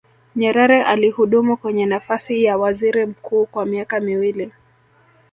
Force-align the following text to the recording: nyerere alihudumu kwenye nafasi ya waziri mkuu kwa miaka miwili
nyerere 0.35 0.83
alihudumu 0.83 1.57
kwenye 1.57 1.85
nafasi 1.85 2.43
ya 2.43 2.57
waziri 2.57 3.05
mkuu 3.05 3.45
kwa 3.45 3.65
miaka 3.65 3.99
miwili 3.99 4.51